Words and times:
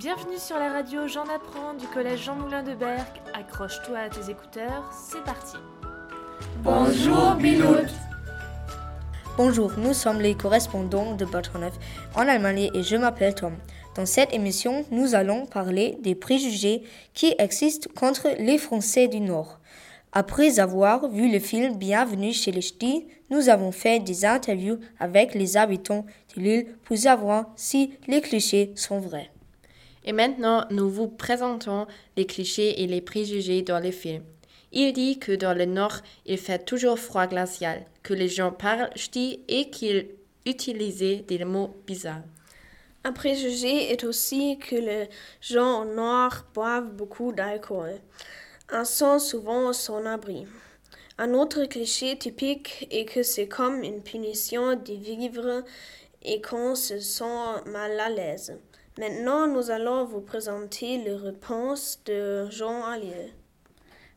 Bienvenue 0.00 0.38
sur 0.38 0.58
la 0.58 0.72
radio 0.72 1.06
J'en 1.06 1.24
apprends 1.24 1.74
du 1.74 1.86
collège 1.86 2.24
Jean 2.24 2.34
Moulin 2.34 2.62
de 2.62 2.74
Berck. 2.74 3.20
Accroche-toi 3.34 3.98
à 3.98 4.08
tes 4.08 4.30
écouteurs, 4.30 4.90
c'est 4.98 5.22
parti. 5.24 5.58
Bonjour 6.62 7.34
Bilout. 7.34 7.84
Bonjour, 9.36 9.72
nous 9.76 9.92
sommes 9.92 10.22
les 10.22 10.34
correspondants 10.34 11.14
de 11.16 11.26
Botronov 11.26 11.74
en 12.16 12.22
Allemagne 12.22 12.70
et 12.72 12.82
je 12.82 12.96
m'appelle 12.96 13.34
Tom. 13.34 13.58
Dans 13.94 14.06
cette 14.06 14.32
émission, 14.32 14.86
nous 14.90 15.14
allons 15.14 15.44
parler 15.44 15.98
des 16.00 16.14
préjugés 16.14 16.82
qui 17.12 17.34
existent 17.38 17.90
contre 17.94 18.28
les 18.38 18.56
Français 18.56 19.06
du 19.06 19.20
Nord. 19.20 19.60
Après 20.12 20.60
avoir 20.60 21.10
vu 21.10 21.30
le 21.30 21.40
film 21.40 21.76
Bienvenue 21.76 22.32
chez 22.32 22.52
les 22.52 22.62
Ch'tis, 22.62 23.06
nous 23.28 23.50
avons 23.50 23.70
fait 23.70 23.98
des 23.98 24.24
interviews 24.24 24.78
avec 24.98 25.34
les 25.34 25.58
habitants 25.58 26.06
de 26.34 26.40
l'île 26.40 26.66
pour 26.84 26.96
savoir 26.96 27.50
si 27.54 27.98
les 28.08 28.22
clichés 28.22 28.72
sont 28.76 28.98
vrais. 28.98 29.30
Et 30.04 30.12
maintenant, 30.12 30.64
nous 30.70 30.88
vous 30.88 31.08
présentons 31.08 31.86
les 32.16 32.26
clichés 32.26 32.82
et 32.82 32.86
les 32.86 33.00
préjugés 33.00 33.62
dans 33.62 33.78
les 33.78 33.92
films. 33.92 34.24
Il 34.72 34.92
dit 34.92 35.18
que 35.18 35.32
dans 35.32 35.56
le 35.56 35.64
Nord, 35.64 35.98
il 36.26 36.38
fait 36.38 36.64
toujours 36.64 36.98
froid 36.98 37.26
glacial, 37.26 37.84
que 38.02 38.14
les 38.14 38.28
gens 38.28 38.52
parlent 38.52 38.90
ch'ti 38.94 39.40
et 39.48 39.68
qu'ils 39.70 40.08
utilisent 40.46 41.24
des 41.26 41.44
mots 41.44 41.74
bizarres. 41.86 42.22
Un 43.02 43.12
préjugé 43.12 43.90
est 43.90 44.04
aussi 44.04 44.58
que 44.58 44.76
les 44.76 45.08
gens 45.40 45.82
au 45.82 45.84
Nord 45.86 46.44
boivent 46.54 46.92
beaucoup 46.92 47.32
d'alcool 47.32 47.98
en 48.72 48.84
sont 48.84 49.18
souvent 49.18 49.72
son 49.72 50.06
abri. 50.06 50.46
Un 51.18 51.34
autre 51.34 51.64
cliché 51.64 52.16
typique 52.16 52.86
est 52.90 53.06
que 53.06 53.22
c'est 53.22 53.48
comme 53.48 53.82
une 53.82 54.02
punition 54.02 54.76
de 54.76 54.92
vivre 54.92 55.64
et 56.22 56.40
qu'on 56.40 56.74
se 56.74 56.98
sent 56.98 57.62
mal 57.66 57.98
à 57.98 58.08
l'aise. 58.08 58.58
Maintenant, 59.00 59.46
nous 59.46 59.70
allons 59.70 60.04
vous 60.04 60.20
présenter 60.20 60.98
les 60.98 61.14
réponses 61.14 62.02
de 62.04 62.50
Jean 62.50 62.84
Allier. 62.84 63.32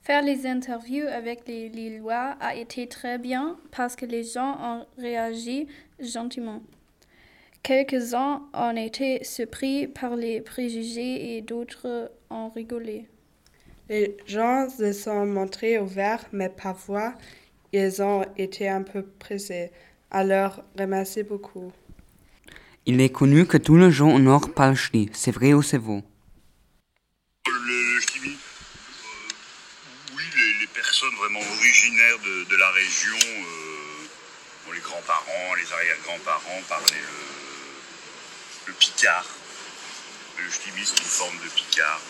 Faire 0.00 0.22
les 0.22 0.46
interviews 0.46 1.06
avec 1.06 1.46
les 1.46 1.68
Lillois 1.68 2.34
a 2.40 2.54
été 2.54 2.86
très 2.86 3.18
bien 3.18 3.58
parce 3.72 3.94
que 3.94 4.06
les 4.06 4.24
gens 4.24 4.56
ont 4.58 4.86
réagi 4.96 5.68
gentiment. 5.98 6.62
Quelques-uns 7.62 8.40
ont 8.54 8.74
été 8.74 9.22
surpris 9.22 9.86
par 9.86 10.16
les 10.16 10.40
préjugés 10.40 11.36
et 11.36 11.42
d'autres 11.42 12.10
ont 12.30 12.48
rigolé. 12.48 13.04
Les 13.90 14.16
gens 14.24 14.66
se 14.70 14.94
sont 14.94 15.26
montrés 15.26 15.78
ouverts, 15.78 16.24
mais 16.32 16.48
parfois 16.48 17.12
ils 17.74 18.02
ont 18.02 18.24
été 18.38 18.66
un 18.66 18.80
peu 18.80 19.02
pressés. 19.02 19.72
Alors, 20.10 20.64
remercie 20.78 21.22
beaucoup. 21.22 21.70
Il 22.86 23.00
est 23.00 23.10
connu 23.10 23.46
que 23.46 23.58
tous 23.58 23.76
les 23.76 23.90
gens 23.90 24.10
au 24.10 24.18
Nord 24.18 24.52
parlent 24.54 24.74
ch'ti. 24.76 25.10
C'est 25.12 25.30
vrai 25.32 25.52
ou 25.52 25.62
c'est 25.62 25.78
faux? 25.78 26.02
Le 27.46 28.00
ch'ti, 28.00 28.18
euh, 28.24 28.30
oui, 30.16 30.22
les, 30.34 30.60
les, 30.60 30.66
personnes 30.66 31.14
vraiment 31.16 31.40
originaires 31.40 32.18
de, 32.24 32.44
de 32.50 32.56
la 32.56 32.70
région, 32.70 33.18
euh, 33.18 34.06
bon, 34.66 34.72
les 34.72 34.80
grands-parents, 34.80 35.54
les 35.56 35.72
arrière-grands-parents 35.72 36.62
parlaient 36.68 36.86
le, 36.94 38.68
le 38.68 38.72
picard. 38.72 39.26
Le 40.38 40.50
ch'timi, 40.50 40.80
c'est 40.84 40.98
une 40.98 41.04
forme 41.04 41.36
de 41.44 41.50
picard. 41.50 42.00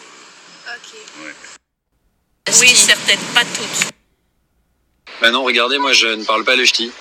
Euh, 0.68 0.76
ok. 0.76 1.24
Ouais. 1.24 1.34
Oui, 2.60 2.68
certaines, 2.68 3.18
pas 3.34 3.44
toutes. 3.44 3.91
Bah 5.20 5.30
non, 5.30 5.42
regardez, 5.44 5.78
moi 5.78 5.92
je 5.92 6.06
ne 6.06 6.24
parle 6.24 6.44
pas 6.44 6.54
le 6.56 6.64
ch'ti. 6.64 6.92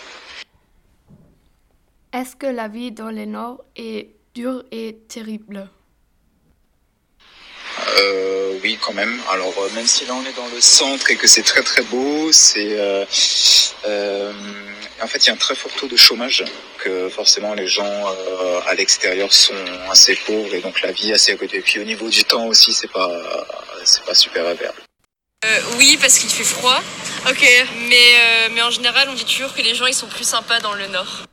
Est-ce 2.11 2.35
que 2.35 2.47
la 2.47 2.67
vie 2.67 2.91
dans 2.91 3.11
le 3.11 3.25
Nord 3.25 3.63
est 3.75 4.09
dure 4.33 4.63
et 4.71 4.97
terrible? 5.07 5.69
Euh, 7.99 8.59
Oui, 8.63 8.77
quand 8.81 8.93
même. 8.93 9.21
Alors, 9.31 9.53
euh, 9.59 9.69
même 9.75 9.85
si 9.87 10.05
là 10.05 10.13
on 10.15 10.25
est 10.25 10.35
dans 10.35 10.47
le 10.47 10.59
centre 10.59 11.11
et 11.11 11.15
que 11.15 11.27
c'est 11.27 11.43
très 11.43 11.61
très 11.61 11.83
beau, 11.83 12.31
c'est. 12.31 12.77
Euh, 12.79 13.05
euh, 13.85 14.33
en 15.01 15.07
fait, 15.07 15.25
il 15.25 15.27
y 15.27 15.29
a 15.29 15.33
un 15.33 15.37
très 15.37 15.55
fort 15.55 15.71
taux 15.79 15.87
de 15.87 15.95
chômage, 15.95 16.43
que 16.79 17.07
forcément 17.09 17.53
les 17.53 17.67
gens 17.67 17.85
euh, 17.85 18.59
à 18.67 18.73
l'extérieur 18.75 19.31
sont 19.31 19.53
assez 19.89 20.15
pauvres 20.27 20.53
et 20.53 20.59
donc 20.59 20.81
la 20.81 20.91
vie 20.91 21.13
assez 21.13 21.31
à 21.31 21.37
côté. 21.37 21.57
Et 21.57 21.61
puis 21.61 21.79
au 21.79 21.85
niveau 21.85 22.09
du 22.09 22.23
temps 22.25 22.47
aussi, 22.47 22.73
c'est 22.73 22.91
pas, 22.91 23.09
c'est 23.85 24.03
pas 24.03 24.13
super 24.15 24.45
agréable. 24.45 24.81
Euh, 25.45 25.59
oui, 25.77 25.97
parce 26.01 26.19
qu'il 26.19 26.29
fait 26.29 26.43
froid. 26.43 26.81
Ok. 27.29 27.45
Mais, 27.87 27.95
euh, 27.95 28.49
mais 28.51 28.61
en 28.61 28.71
général, 28.71 29.07
on 29.09 29.13
dit 29.13 29.23
toujours 29.23 29.53
que 29.53 29.61
les 29.61 29.73
gens 29.73 29.85
ils 29.85 29.93
sont 29.93 30.07
plus 30.07 30.27
sympas 30.27 30.59
dans 30.59 30.73
le 30.73 30.87
nord. 30.87 31.23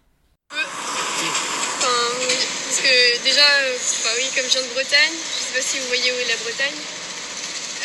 Parce 2.76 2.88
que 2.88 3.24
déjà, 3.24 3.40
euh, 3.40 3.74
enfin, 3.74 4.10
oui, 4.18 4.24
comme 4.34 4.44
je 4.44 4.50
viens 4.50 4.62
de 4.62 4.74
Bretagne, 4.74 5.12
je 5.14 5.44
sais 5.44 5.54
pas 5.54 5.62
si 5.62 5.78
vous 5.78 5.86
voyez 5.86 6.12
où 6.12 6.16
est 6.16 6.28
la 6.28 6.36
Bretagne. 6.36 6.74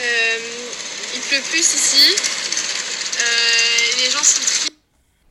Euh, 0.02 0.40
il 1.16 1.22
pleut 1.22 1.42
plus 1.50 1.60
ici. 1.60 2.14
Euh, 3.20 4.04
les 4.04 4.10
gens 4.10 4.22
sont 4.22 4.42
tristes. 4.42 4.74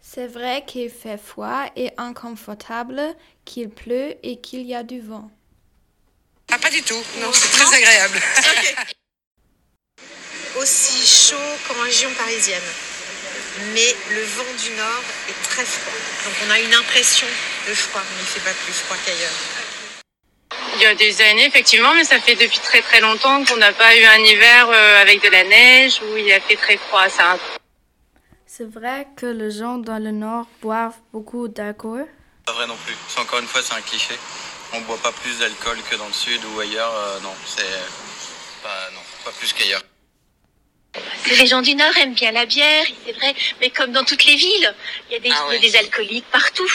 C'est 0.00 0.28
vrai 0.28 0.65
qu'il 0.66 0.88
fait 0.88 1.19
froid 1.19 1.66
et 1.76 1.91
inconfortable, 1.99 3.03
qu'il 3.44 3.69
pleut 3.69 4.15
et 4.22 4.41
qu'il 4.41 4.62
y 4.62 4.75
a 4.75 4.82
du 4.82 5.03
vent. 5.03 5.31
Ah, 6.50 6.59
pas 6.59 6.70
du 6.70 6.82
tout. 6.82 7.03
Non, 7.20 7.31
c'est 7.31 7.49
très 7.50 7.76
agréable. 7.76 8.19
Okay. 8.38 8.75
aussi 10.59 11.06
chaud 11.06 11.37
qu'en 11.69 11.82
région 11.82 12.09
parisienne. 12.15 12.62
Mais 13.72 13.97
le 14.11 14.22
vent 14.22 14.53
du 14.62 14.71
nord 14.77 15.03
est 15.28 15.43
très 15.49 15.65
froid. 15.65 15.93
Donc 16.25 16.34
on 16.47 16.50
a 16.50 16.61
une 16.61 16.75
impression 16.75 17.27
de 17.69 17.75
froid, 17.75 18.03
mais 18.03 18.16
il 18.19 18.22
ne 18.22 18.27
fait 18.27 18.41
pas 18.41 18.55
plus 18.65 18.72
froid 18.72 18.97
qu'ailleurs. 19.05 19.38
Il 20.77 20.83
y 20.83 20.87
a 20.87 20.94
des 20.94 21.21
années, 21.22 21.47
effectivement, 21.47 21.94
mais 21.94 22.05
ça 22.05 22.21
fait 22.21 22.37
depuis 22.37 22.59
très 22.61 22.81
très 22.81 23.00
longtemps 23.00 23.44
qu'on 23.44 23.56
n'a 23.56 23.72
pas 23.72 23.94
eu 23.97 24.05
un 24.05 24.19
hiver 24.19 24.71
avec 25.00 25.22
de 25.22 25.28
la 25.28 25.44
neige 25.44 26.00
où 26.03 26.16
il 26.16 26.33
a 26.33 26.41
fait 26.41 26.56
très 26.56 26.77
froid. 26.77 27.09
Ça. 27.09 27.38
C'est 28.47 28.71
vrai 28.71 29.06
que 29.16 29.27
les 29.27 29.50
gens 29.50 29.78
dans 29.78 30.03
le 30.03 30.11
nord 30.11 30.47
boivent 30.61 30.99
beaucoup 31.12 31.49
d'alcool. 31.49 32.06
Pas 32.47 32.53
vrai 32.53 32.67
non 32.67 32.77
plus. 32.84 32.97
C'est 33.09 33.21
encore 33.21 33.38
une 33.38 33.47
fois, 33.47 33.62
c'est 33.62 33.75
un 33.75 33.81
cliché. 33.81 34.15
On 34.72 34.81
boit 34.82 34.99
pas 34.99 35.12
plus 35.12 35.38
d'alcool 35.38 35.78
que 35.91 35.97
dans 35.97 36.06
le 36.06 36.12
sud 36.12 36.41
ou 36.55 36.61
ailleurs. 36.61 36.93
Euh, 36.94 37.21
non, 37.21 37.34
c'est 37.47 37.62
pas, 38.62 38.91
non, 38.94 39.00
pas 39.25 39.32
plus 39.32 39.53
qu'ailleurs. 39.53 39.82
Les 41.26 41.47
gens 41.47 41.62
du 41.62 41.75
Nord 41.75 41.97
aiment 41.98 42.14
bien 42.14 42.32
la 42.32 42.47
bière, 42.47 42.84
c'est 43.04 43.12
vrai, 43.12 43.34
mais 43.60 43.70
comme 43.70 43.92
dans 43.92 44.04
toutes 44.04 44.25
les 44.25 44.36
villes, 44.36 44.75
il 45.08 45.14
y 45.14 45.16
a 45.16 45.20
des, 45.20 45.31
ah 45.31 45.47
ouais. 45.48 45.58
il 45.58 45.64
y 45.64 45.69
a 45.69 45.70
des 45.70 45.76
alcooliques 45.78 46.31
partout. 46.32 46.72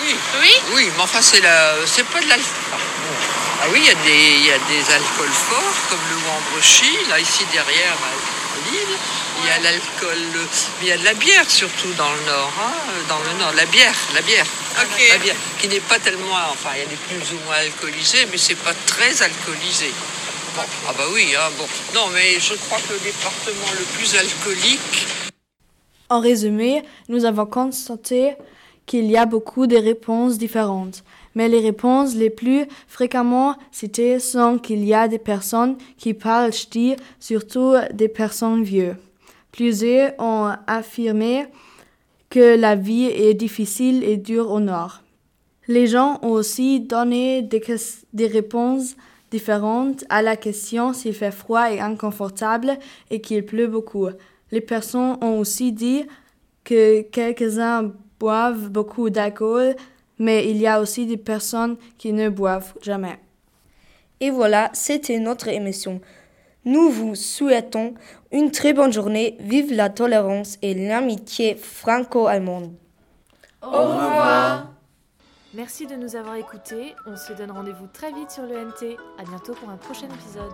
Oui, 0.00 0.14
oui, 0.40 0.54
oui, 0.74 0.88
mais 0.96 1.02
enfin 1.02 1.20
c'est 1.20 1.40
la, 1.40 1.74
c'est 1.86 2.06
pas 2.06 2.20
de 2.20 2.28
l'alcool. 2.28 2.48
Ah 3.62 3.66
oui, 3.72 3.80
il 3.82 3.86
y 3.86 3.90
a 3.90 3.94
des, 3.94 4.36
il 4.38 4.46
y 4.46 4.52
a 4.52 4.58
des 4.58 4.92
alcools 4.92 5.28
forts 5.28 5.88
comme 5.88 6.00
le 6.10 6.16
Wambrechy, 6.16 7.08
là 7.08 7.18
ici 7.18 7.44
derrière 7.52 7.92
à 7.92 8.70
Lille. 8.70 8.98
Il 9.42 9.48
y 9.48 9.50
a 9.50 9.58
l'alcool, 9.58 10.18
mais 10.80 10.86
il 10.86 10.88
y 10.88 10.92
a 10.92 10.96
de 10.96 11.04
la 11.04 11.14
bière 11.14 11.50
surtout 11.50 11.92
dans 11.94 12.12
le 12.12 12.20
Nord, 12.22 12.52
hein, 12.60 12.72
dans 13.08 13.18
le 13.18 13.32
Nord, 13.38 13.52
la 13.54 13.66
bière, 13.66 13.94
la 14.14 14.22
bière, 14.22 14.46
okay. 14.80 15.08
la 15.08 15.18
bière, 15.18 15.36
qui 15.60 15.68
n'est 15.68 15.80
pas 15.80 15.98
tellement, 15.98 16.36
enfin 16.50 16.70
il 16.74 16.80
y 16.80 16.82
a 16.82 16.86
des 16.86 16.96
plus 16.96 17.34
ou 17.34 17.40
moins 17.44 17.56
alcoolisés, 17.56 18.26
mais 18.30 18.38
c'est 18.38 18.54
pas 18.54 18.72
très 18.86 19.22
alcoolisé. 19.22 19.92
Ah 20.56 20.92
bah 20.96 21.04
oui, 21.12 21.24
hein, 21.36 21.50
bon. 21.58 21.64
Non, 21.94 22.06
mais 22.14 22.38
je 22.38 22.54
crois 22.54 22.78
que 22.78 22.92
le 22.92 23.00
département 23.00 23.72
le 23.76 23.84
plus 23.96 24.14
alcoolique. 24.14 25.06
En 26.08 26.20
résumé, 26.20 26.84
nous 27.08 27.24
avons 27.24 27.46
constaté 27.46 28.34
qu'il 28.86 29.10
y 29.10 29.16
a 29.16 29.26
beaucoup 29.26 29.66
de 29.66 29.76
réponses 29.76 30.38
différentes. 30.38 31.02
Mais 31.34 31.48
les 31.48 31.58
réponses 31.58 32.14
les 32.14 32.30
plus 32.30 32.66
fréquemment 32.86 33.56
citées 33.72 34.20
sont 34.20 34.58
qu'il 34.58 34.84
y 34.84 34.94
a 34.94 35.08
des 35.08 35.18
personnes 35.18 35.76
qui 35.98 36.14
parlent 36.14 36.52
ch'ti, 36.52 36.94
surtout 37.18 37.74
des 37.92 38.08
personnes 38.08 38.62
vieux. 38.62 38.96
Plusieurs 39.50 40.12
ont 40.20 40.52
affirmé 40.68 41.46
que 42.30 42.56
la 42.56 42.76
vie 42.76 43.06
est 43.06 43.34
difficile 43.34 44.04
et 44.04 44.16
dure 44.16 44.52
au 44.52 44.60
nord. 44.60 45.02
Les 45.66 45.88
gens 45.88 46.20
ont 46.22 46.30
aussi 46.30 46.78
donné 46.78 47.42
des, 47.42 47.62
des 48.12 48.26
réponses 48.28 48.94
différentes 49.34 50.04
à 50.10 50.22
la 50.22 50.36
question 50.36 50.92
s'il 50.92 51.12
fait 51.12 51.32
froid 51.32 51.72
et 51.72 51.80
inconfortable 51.80 52.78
et 53.10 53.20
qu'il 53.20 53.44
pleut 53.44 53.66
beaucoup. 53.66 54.08
Les 54.52 54.60
personnes 54.60 55.18
ont 55.20 55.38
aussi 55.40 55.72
dit 55.72 56.04
que 56.62 57.02
quelques-uns 57.02 57.92
boivent 58.20 58.68
beaucoup 58.70 59.10
d'alcool, 59.10 59.74
mais 60.20 60.48
il 60.48 60.58
y 60.58 60.68
a 60.68 60.80
aussi 60.80 61.04
des 61.06 61.16
personnes 61.16 61.76
qui 61.98 62.12
ne 62.12 62.28
boivent 62.28 62.74
jamais. 62.80 63.18
Et 64.20 64.30
voilà, 64.30 64.70
c'était 64.72 65.18
notre 65.18 65.48
émission. 65.48 66.00
Nous 66.64 66.88
vous 66.90 67.16
souhaitons 67.16 67.94
une 68.30 68.52
très 68.52 68.72
bonne 68.72 68.92
journée. 68.92 69.36
Vive 69.40 69.74
la 69.74 69.90
tolérance 69.90 70.58
et 70.62 70.74
l'amitié 70.74 71.56
franco-allemande. 71.56 72.70
Au 73.62 73.82
revoir. 73.82 74.73
Merci 75.54 75.86
de 75.86 75.94
nous 75.94 76.16
avoir 76.16 76.34
écoutés. 76.34 76.96
On 77.06 77.16
se 77.16 77.32
donne 77.32 77.52
rendez-vous 77.52 77.86
très 77.86 78.12
vite 78.12 78.30
sur 78.30 78.42
le 78.42 78.56
NT. 78.56 78.96
À 79.18 79.24
bientôt 79.24 79.54
pour 79.54 79.70
un 79.70 79.76
prochain 79.76 80.08
épisode. 80.08 80.52